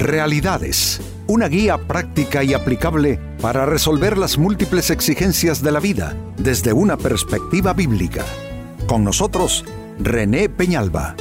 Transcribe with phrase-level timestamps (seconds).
[0.00, 6.72] Realidades, una guía práctica y aplicable para resolver las múltiples exigencias de la vida desde
[6.72, 8.24] una perspectiva bíblica.
[8.86, 9.62] Con nosotros,
[9.98, 11.16] René Peñalba.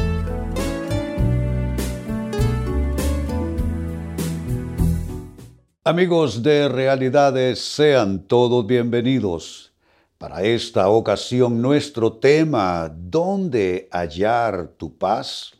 [5.83, 9.73] Amigos de Realidades, sean todos bienvenidos.
[10.17, 15.51] Para esta ocasión nuestro tema, ¿dónde hallar tu paz?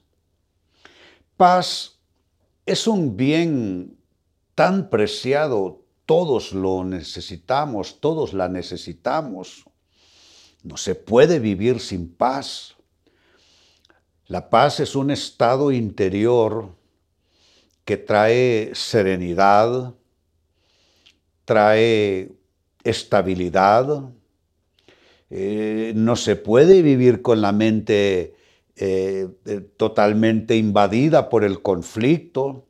[1.35, 1.98] Paz
[2.69, 3.97] es un bien
[4.53, 9.65] tan preciado, todos lo necesitamos, todos la necesitamos.
[10.63, 12.75] No se puede vivir sin paz.
[14.27, 16.75] La paz es un estado interior
[17.85, 19.95] que trae serenidad,
[21.45, 22.31] trae
[22.83, 24.11] estabilidad.
[25.31, 28.35] Eh, no se puede vivir con la mente
[28.81, 32.65] eh, eh, totalmente invadida por el conflicto.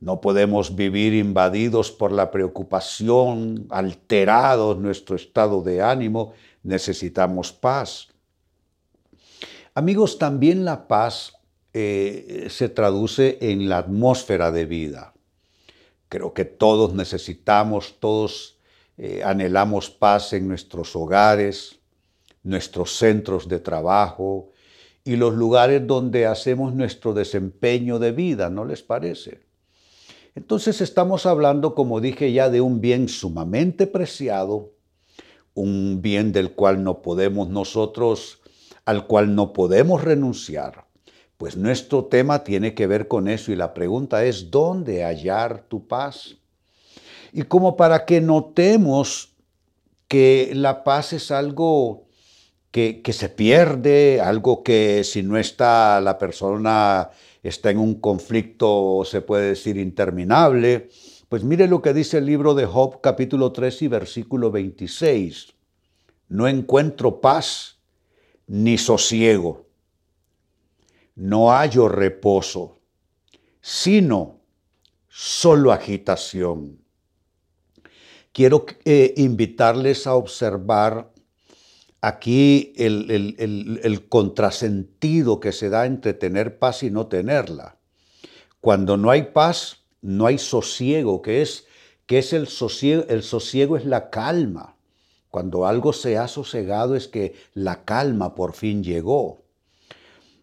[0.00, 6.32] No podemos vivir invadidos por la preocupación, alterados nuestro estado de ánimo.
[6.62, 8.08] Necesitamos paz.
[9.74, 11.34] Amigos, también la paz
[11.74, 15.12] eh, se traduce en la atmósfera de vida.
[16.08, 18.56] Creo que todos necesitamos, todos
[19.24, 21.78] anhelamos paz en nuestros hogares,
[22.42, 24.50] nuestros centros de trabajo,
[25.08, 29.40] y los lugares donde hacemos nuestro desempeño de vida, ¿no les parece?
[30.34, 34.74] Entonces estamos hablando, como dije ya, de un bien sumamente preciado,
[35.54, 38.42] un bien del cual no podemos nosotros,
[38.84, 40.84] al cual no podemos renunciar.
[41.38, 45.86] Pues nuestro tema tiene que ver con eso y la pregunta es, ¿dónde hallar tu
[45.86, 46.36] paz?
[47.32, 49.32] Y como para que notemos
[50.06, 52.07] que la paz es algo
[52.70, 57.10] que, se pierde, algo que si no está la persona
[57.42, 60.90] está en un conflicto, se puede decir, interminable.
[61.28, 65.54] Pues mire lo que dice el libro de Job capítulo 3 y versículo 26.
[66.28, 67.78] No encuentro paz
[68.46, 69.66] ni sosiego,
[71.14, 72.80] no hallo reposo,
[73.60, 74.40] sino
[75.08, 76.78] solo agitación.
[78.32, 81.10] Quiero eh, invitarles a observar
[82.00, 87.76] aquí el, contrasentido que se da entre tener paz y no tenerla.
[88.60, 91.66] Cuando no hay paz, no hay sosiego, que es,
[92.06, 94.76] que es el sosiego, el sosiego es la calma.
[95.30, 99.44] Cuando algo se ha sosegado es que la calma por fin llegó.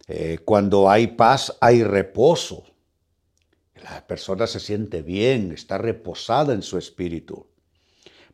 [0.07, 2.63] Eh, cuando hay paz, hay reposo.
[3.83, 7.47] La persona se siente bien, está reposada en su espíritu.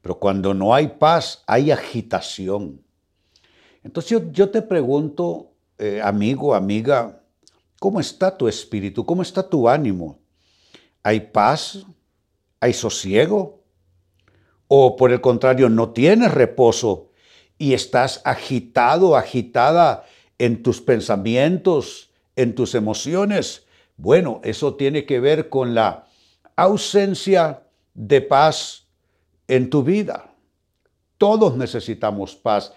[0.01, 2.83] Pero cuando no hay paz, hay agitación.
[3.83, 7.21] Entonces yo, te pregunto, eh, amigo, amiga,
[7.79, 9.05] ¿cómo está tu espíritu?
[9.05, 10.19] ¿Cómo está tu ánimo?
[11.03, 11.85] ¿Hay paz?
[12.59, 13.63] ¿Hay sosiego?
[14.67, 17.09] ¿O por el contrario, no tienes reposo
[17.57, 20.05] y estás agitado, agitada
[20.37, 23.65] en tus pensamientos, en tus emociones?
[23.97, 26.05] Bueno, eso tiene que ver con la
[26.55, 27.63] ausencia
[27.93, 28.87] de paz
[29.47, 30.33] en tu vida.
[31.17, 32.73] Todos necesitamos paz.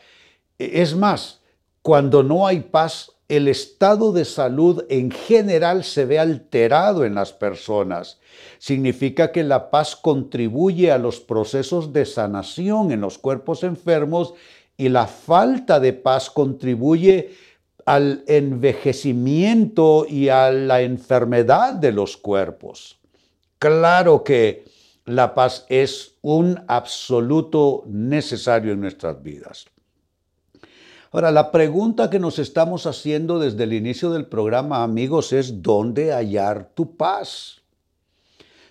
[0.58, 1.40] Es más,
[1.82, 7.32] cuando no hay paz, el estado de salud en general se ve alterado en las
[7.32, 8.20] personas.
[8.58, 14.34] Significa que la paz contribuye a los procesos de sanación en los cuerpos enfermos
[14.76, 17.34] y la falta de paz contribuye
[17.86, 22.98] al envejecimiento y a la enfermedad de los cuerpos.
[23.58, 24.64] Claro que
[25.06, 29.66] la paz es un absoluto necesario en nuestras vidas.
[31.14, 36.12] Ahora, la pregunta que nos estamos haciendo desde el inicio del programa, amigos, es ¿dónde
[36.12, 37.62] hallar tu paz?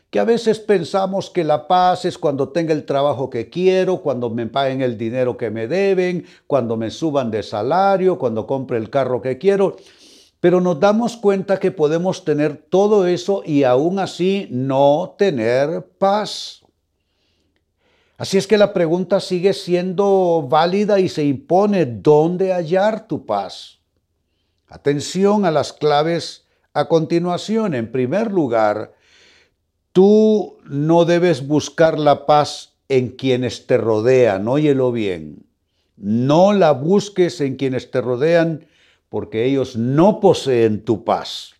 [0.09, 4.29] Que a veces pensamos que la paz es cuando tenga el trabajo que quiero, cuando
[4.29, 8.89] me paguen el dinero que me deben, cuando me suban de salario, cuando compre el
[8.89, 9.77] carro que quiero.
[10.41, 16.62] Pero nos damos cuenta que podemos tener todo eso y aún así no tener paz.
[18.23, 23.79] Así es que la pregunta sigue siendo válida y se impone, ¿dónde hallar tu paz?
[24.69, 27.73] Atención a las claves a continuación.
[27.73, 28.93] En primer lugar,
[29.91, 35.45] tú no debes buscar la paz en quienes te rodean, óyelo bien.
[35.97, 38.65] No la busques en quienes te rodean
[39.09, 41.55] porque ellos no poseen tu paz.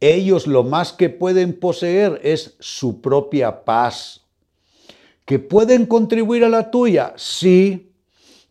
[0.00, 4.21] Ellos lo más que pueden poseer es su propia paz
[5.32, 7.94] que pueden contribuir a la tuya, sí,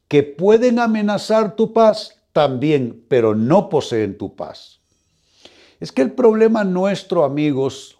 [0.07, 4.79] que pueden amenazar tu paz, también, pero no poseen tu paz.
[5.79, 7.99] Es que el problema nuestro, amigos,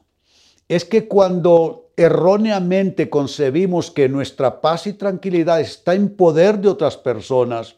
[0.67, 6.97] es que cuando erróneamente concebimos que nuestra paz y tranquilidad está en poder de otras
[6.97, 7.75] personas,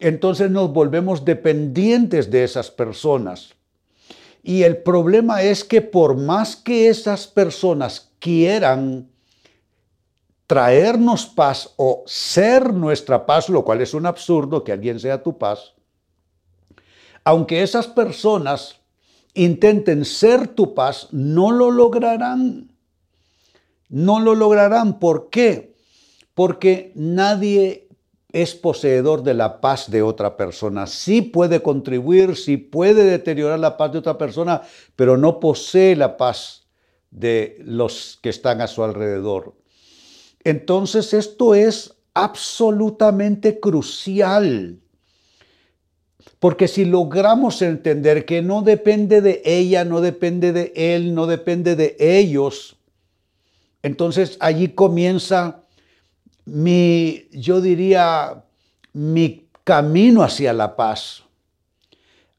[0.00, 3.54] entonces nos volvemos dependientes de esas personas.
[4.42, 9.13] Y el problema es que por más que esas personas quieran
[10.46, 15.38] traernos paz o ser nuestra paz, lo cual es un absurdo que alguien sea tu
[15.38, 15.74] paz,
[17.24, 18.80] aunque esas personas
[19.32, 22.70] intenten ser tu paz, no lo lograrán.
[23.88, 24.98] No lo lograrán.
[24.98, 25.74] ¿Por qué?
[26.34, 27.88] Porque nadie
[28.32, 30.86] es poseedor de la paz de otra persona.
[30.86, 34.62] Sí puede contribuir, sí puede deteriorar la paz de otra persona,
[34.96, 36.66] pero no posee la paz
[37.10, 39.54] de los que están a su alrededor.
[40.44, 44.78] Entonces esto es absolutamente crucial.
[46.38, 51.74] Porque si logramos entender que no depende de ella, no depende de él, no depende
[51.74, 52.76] de ellos,
[53.82, 55.62] entonces allí comienza
[56.46, 58.42] mi, yo diría,
[58.94, 61.22] mi camino hacia la paz.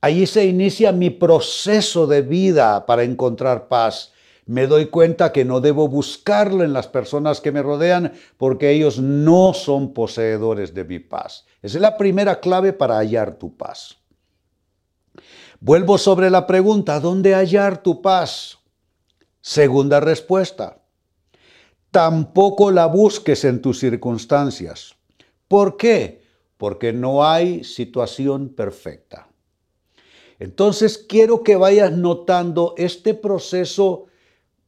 [0.02, 4.12] Allí se inicia mi proceso de vida para encontrar paz
[4.45, 9.00] me doy cuenta que no debo buscarlo en las personas que me rodean porque ellos
[9.00, 11.45] no son poseedores de mi paz.
[11.62, 13.97] Esa es la primera clave para hallar tu paz.
[15.59, 18.59] Vuelvo sobre la pregunta, ¿dónde hallar tu paz?
[19.42, 20.77] Segunda respuesta,
[21.89, 24.95] tampoco la busques en tus circunstancias.
[25.47, 26.24] ¿Por qué?
[26.57, 29.27] Porque no hay situación perfecta.
[30.38, 34.07] Entonces quiero que vayas notando este proceso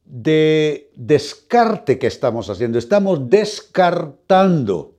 [0.08, 2.78] de descarte que estamos haciendo.
[2.78, 4.94] Estamos descartando.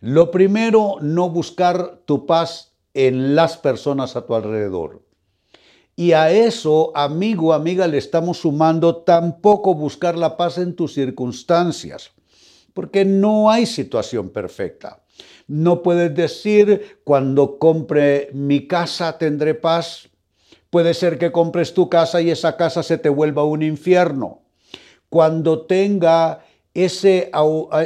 [0.00, 5.02] Lo primero, no buscar tu paz en las personas a tu alrededor.
[5.94, 12.10] Y a eso, amigo, amiga, le estamos sumando tampoco buscar la paz en tus circunstancias,
[12.72, 15.02] porque no hay situación perfecta.
[15.46, 20.08] No puedes decir, cuando compre mi casa tendré paz,
[20.74, 24.40] Puede ser que compres tu casa y esa casa se te vuelva un infierno.
[25.08, 26.40] Cuando tenga
[26.74, 27.30] ese,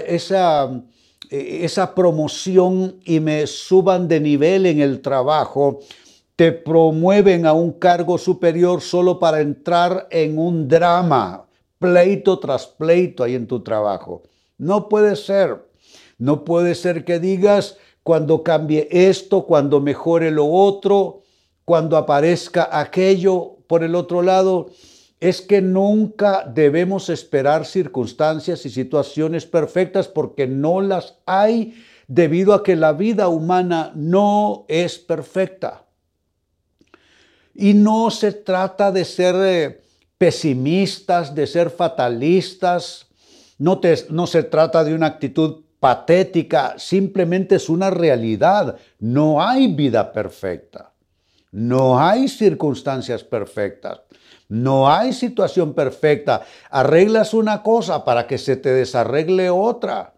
[0.06, 0.70] esa,
[1.28, 5.80] esa promoción y me suban de nivel en el trabajo,
[6.34, 11.44] te promueven a un cargo superior solo para entrar en un drama,
[11.78, 14.22] pleito tras pleito ahí en tu trabajo.
[14.56, 15.58] No puede ser.
[16.16, 21.20] No puede ser que digas cuando cambie esto, cuando mejore lo otro,
[21.68, 24.70] cuando aparezca aquello por el otro lado,
[25.20, 31.74] es que nunca debemos esperar circunstancias y situaciones perfectas porque no las hay
[32.06, 35.84] debido a que la vida humana no es perfecta.
[37.54, 39.82] Y no se trata de ser eh,
[40.16, 43.08] pesimistas, de ser fatalistas,
[43.58, 43.78] no,
[44.08, 50.94] no se trata de una actitud patética, simplemente es una realidad, no hay vida perfecta.
[51.50, 54.00] No hay circunstancias perfectas.
[54.48, 56.42] No hay situación perfecta.
[56.70, 60.14] Arreglas una cosa para que se te desarregle otra.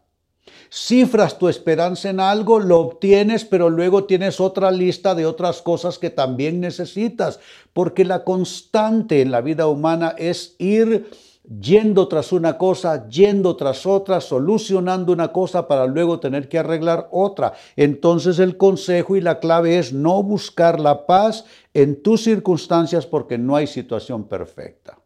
[0.73, 5.99] Cifras tu esperanza en algo, lo obtienes, pero luego tienes otra lista de otras cosas
[5.99, 7.41] que también necesitas,
[7.73, 11.11] porque la constante en la vida humana es ir
[11.45, 17.09] yendo tras una cosa, yendo tras otra, solucionando una cosa para luego tener que arreglar
[17.11, 17.55] otra.
[17.77, 21.45] Entonces el consejo y la clave es no buscar la paz
[21.75, 24.99] en tus circunstancias porque no hay situación perfecta.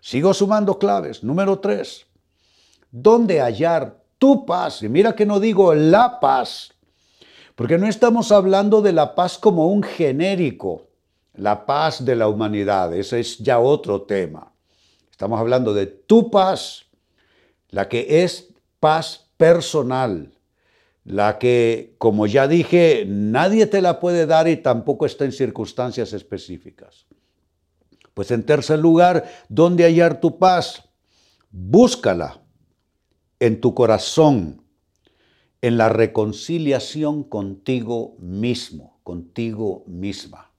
[0.00, 1.24] Sigo sumando claves.
[1.24, 2.06] Número tres,
[2.90, 4.82] ¿dónde hallar tu paz?
[4.82, 6.72] Y mira que no digo la paz,
[7.54, 10.86] porque no estamos hablando de la paz como un genérico,
[11.34, 14.52] la paz de la humanidad, ese es ya otro tema.
[15.16, 16.84] Estamos hablando de tu paz,
[17.70, 20.34] la que es paz personal,
[21.04, 26.12] la que, como ya dije, nadie te la puede dar y tampoco está en circunstancias
[26.12, 27.06] específicas.
[28.12, 30.82] Pues en tercer lugar, ¿dónde hallar tu paz?
[31.50, 32.42] Búscala
[33.40, 34.60] en tu corazón,
[35.62, 40.50] en la reconciliación contigo mismo, contigo misma.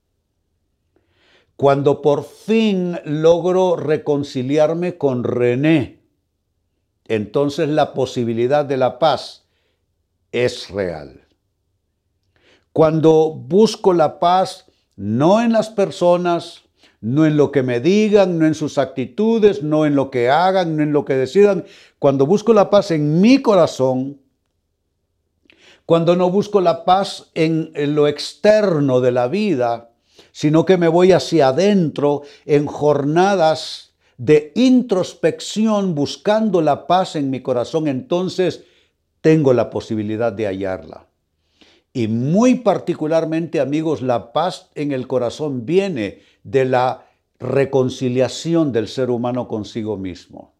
[1.58, 6.04] Cuando por fin logro reconciliarme con René,
[7.08, 9.48] entonces la posibilidad de la paz
[10.30, 11.26] es real.
[12.72, 16.62] Cuando busco la paz no en las personas,
[17.00, 20.76] no en lo que me digan, no en sus actitudes, no en lo que hagan,
[20.76, 21.64] no en lo que decidan,
[21.98, 24.20] cuando busco la paz en mi corazón,
[25.86, 29.87] cuando no busco la paz en, lo externo de la vida,
[30.38, 37.40] sino que me voy hacia adentro en jornadas de introspección buscando la paz en mi
[37.40, 38.62] corazón, entonces
[39.20, 41.08] tengo la posibilidad de hallarla.
[41.92, 47.08] Y muy particularmente, amigos, la paz en el corazón viene de la
[47.40, 50.54] reconciliación del ser humano consigo mismo.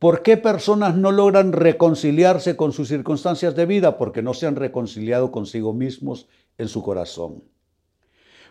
[0.00, 3.96] ¿Por qué personas no logran reconciliarse con sus circunstancias de vida?
[3.96, 6.26] Porque no se han reconciliado consigo mismos
[6.58, 7.44] en su corazón.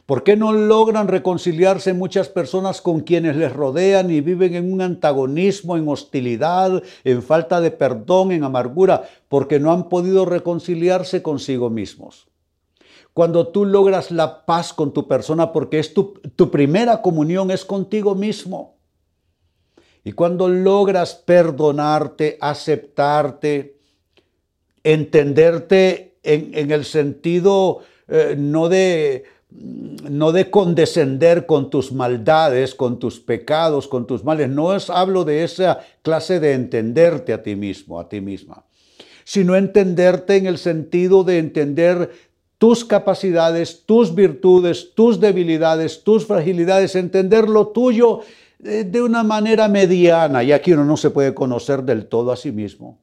[0.05, 4.81] ¿Por qué no logran reconciliarse muchas personas con quienes les rodean y viven en un
[4.81, 9.03] antagonismo, en hostilidad, en falta de perdón, en amargura?
[9.27, 12.27] Porque no han podido reconciliarse consigo mismos.
[13.13, 17.65] Cuando tú logras la paz con tu persona, porque es tu, tu primera comunión es
[17.65, 18.77] contigo mismo.
[20.03, 23.77] Y cuando logras perdonarte, aceptarte,
[24.84, 33.20] entenderte en, el sentido eh, no de no de condescender con tus maldades, con tus
[33.20, 34.50] pecados, con tus males.
[34.50, 38.63] No es hablo de esa clase de entenderte a ti mismo, a ti misma,
[39.24, 42.12] sino entenderte en el sentido de entender
[42.58, 48.20] tus capacidades, tus virtudes, tus debilidades, tus fragilidades, entender lo tuyo
[48.63, 50.43] eh, de una manera mediana.
[50.43, 53.00] Y aquí uno no se puede conocer del todo a sí mismo.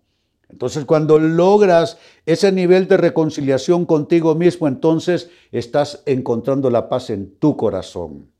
[0.48, 7.34] Entonces cuando logras ese nivel de reconciliación contigo mismo, entonces estás encontrando la paz en
[7.36, 8.30] tu corazón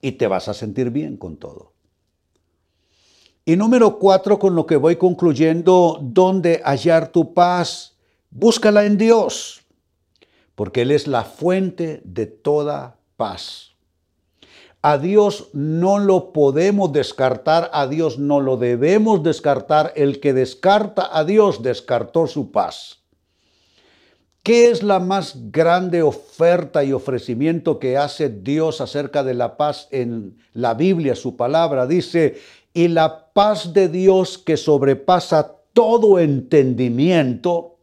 [0.00, 1.72] y te vas a sentir bien con todo.
[3.44, 7.96] Y número cuatro, con lo que voy concluyendo, ¿dónde hallar tu paz?
[8.30, 9.62] Búscala en Dios,
[10.54, 13.67] porque Él es la fuente de toda paz.
[14.80, 19.92] A Dios no lo podemos descartar, a Dios no lo debemos descartar.
[19.96, 22.98] El que descarta a Dios descartó su paz.
[24.44, 29.88] ¿Qué es la más grande oferta y ofrecimiento que hace Dios acerca de la paz
[29.90, 31.86] en la Biblia, su palabra?
[31.86, 32.38] Dice,
[32.72, 37.78] y la paz de Dios que sobrepasa todo entendimiento,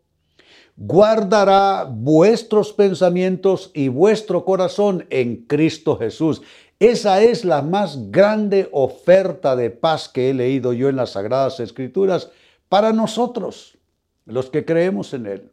[0.78, 6.42] guardará vuestros pensamientos y vuestro corazón en Cristo Jesús.
[6.80, 11.60] Esa es la más grande oferta de paz que he leído yo en las Sagradas
[11.60, 12.32] Escrituras
[12.68, 13.78] para nosotros,
[14.26, 15.52] los que creemos en Él.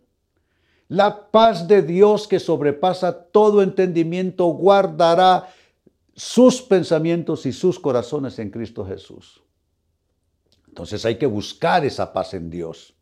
[0.89, 5.49] La paz de Dios que sobrepasa todo entendimiento guardará
[6.15, 9.43] sus pensamientos y sus corazones en Cristo Jesús.
[10.69, 12.95] Entonces hay que buscar esa paz en Dios.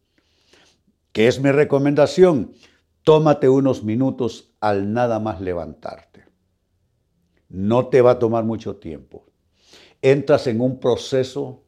[1.13, 2.53] ¿Qué es mi recomendación?
[3.03, 6.30] Tómate unos minutos al nada más levantarte.
[7.51, 9.27] No te va a tomar mucho tiempo.
[10.01, 11.63] Entras en un proceso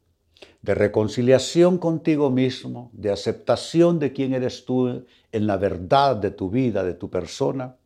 [0.63, 6.51] de reconciliación contigo mismo, de aceptación de quién eres tú en la verdad de tu
[6.51, 7.77] vida, de tu persona,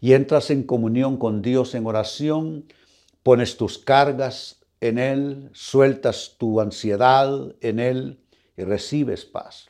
[0.00, 2.64] y entras en comunión con Dios en oración,
[3.22, 8.20] pones tus cargas en Él, sueltas tu ansiedad en Él
[8.56, 9.66] y recibes paz.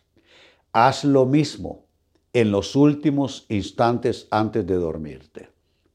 [0.72, 1.86] Haz lo mismo
[2.32, 5.51] en los últimos instantes antes de dormirte.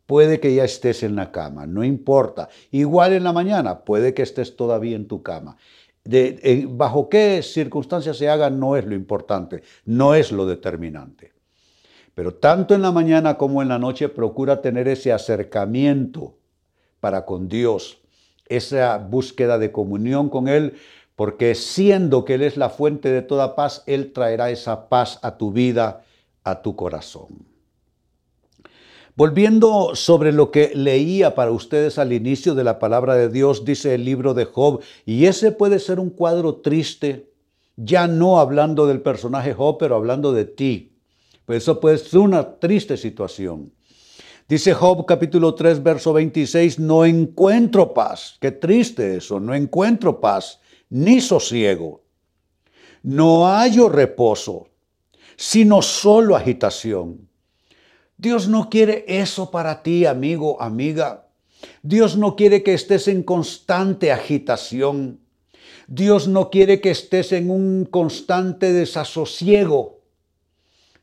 [0.08, 2.48] Puede que ya estés en la cama, no importa.
[2.72, 5.58] Igual en la mañana, puede que estés todavía en tu cama.
[6.06, 11.34] De, bajo qué circunstancias se haga no es lo importante, no es lo determinante.
[12.16, 16.38] Pero tanto en la mañana como en la noche procura tener ese acercamiento
[17.02, 18.00] para con Dios,
[18.48, 20.78] esa búsqueda de comunión con Él,
[21.18, 25.38] porque siendo que Él es la fuente de toda paz, Él traerá esa paz a
[25.38, 26.06] tu vida,
[26.46, 27.47] a tu corazón.
[29.18, 33.96] Volviendo sobre lo que leía para ustedes al inicio de la palabra de Dios, dice
[33.96, 37.28] el libro de Job, y ese puede ser un cuadro triste,
[37.78, 40.92] ya no hablando del personaje Job, pero hablando de ti.
[41.46, 43.74] Pues eso puede ser una triste situación.
[44.48, 48.38] Dice Job capítulo 3, verso 26, no encuentro paz.
[48.40, 50.60] Qué triste eso, no encuentro paz,
[50.92, 52.04] ni sosiego.
[53.02, 54.68] No hallo reposo,
[55.36, 57.27] sino solo agitación.
[58.18, 61.28] Dios no quiere eso para ti, amigo, amiga.
[61.84, 65.20] Dios no quiere que estés en constante agitación.
[65.88, 70.02] Dios no quiere que estés en un constante desasosiego.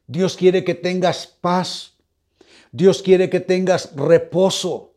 [0.07, 1.95] Dios quiere que tengas paz.
[2.73, 4.93] Dios quiere que tengas reposo.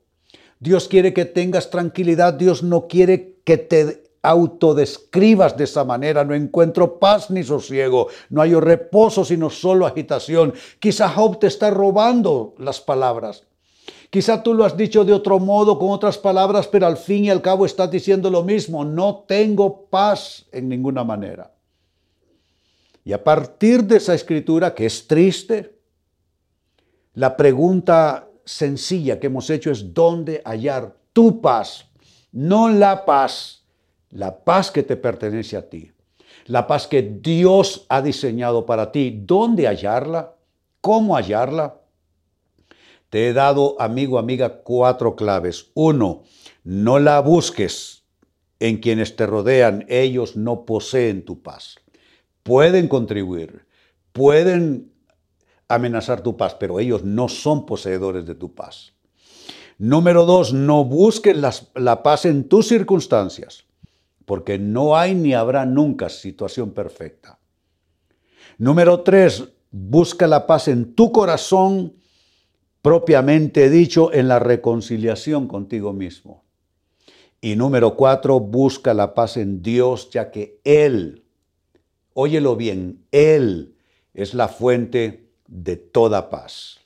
[0.60, 2.34] Dios quiere que tengas tranquilidad.
[2.34, 6.24] Dios no quiere que te autodescribas de esa manera.
[6.24, 10.54] No encuentro paz ni sosiego, no hay reposo, sino solo agitación.
[10.80, 13.44] Quizá Job te está robando las palabras.
[14.10, 17.30] Quizá tú lo has dicho de otro modo, con otras palabras, pero al fin y
[17.30, 18.86] al cabo estás diciendo lo mismo.
[18.86, 21.52] No tengo paz en ninguna manera.
[23.04, 25.78] Y a partir de esa escritura, que es triste,
[27.14, 31.88] la pregunta sencilla que hemos hecho es, ¿dónde hallar tu paz
[32.38, 33.64] no la paz,
[34.10, 35.92] la paz que te pertenece a ti,
[36.46, 39.22] la paz que Dios ha diseñado para ti.
[39.26, 40.36] ¿Dónde hallarla?
[40.82, 41.82] ¿Cómo hallarla?
[43.10, 45.72] Te he dado, amigo, amiga, cuatro claves.
[45.74, 46.24] Uno,
[46.64, 48.04] no la busques
[48.60, 49.86] en quienes te rodean.
[49.88, 51.76] Ellos no poseen tu paz.
[52.44, 53.66] Pueden contribuir,
[54.14, 54.92] pueden
[55.68, 58.94] amenazar tu paz, pero ellos no son poseedores de tu paz.
[59.78, 61.38] Número dos, no busques
[61.76, 63.67] la paz en tus circunstancias,
[64.28, 67.40] porque no hay ni habrá nunca situación perfecta.
[68.58, 71.94] Número tres, busca la paz en tu corazón,
[72.82, 76.44] propiamente dicho, en la reconciliación contigo mismo.
[77.40, 81.24] Y número cuatro, busca la paz en Dios, ya que Él,
[82.14, 83.78] óyelo bien, Él
[84.14, 86.80] es la fuente de toda paz.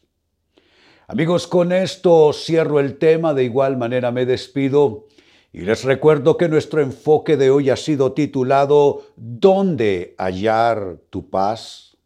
[1.08, 5.08] Amigos, con esto cierro el tema, de igual manera me despido
[5.54, 11.98] y les recuerdo que nuestro enfoque de hoy ha sido titulado ¿Dónde hallar tu paz?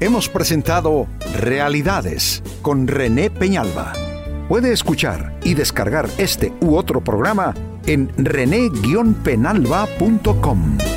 [0.00, 1.06] Hemos presentado
[1.38, 3.92] Realidades con René Peñalba.
[4.48, 7.54] Puede escuchar y descargar este u otro programa
[7.86, 10.95] en rene-penalba.com.